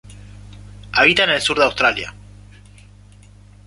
[0.93, 2.11] Habita en el Sur de Australia.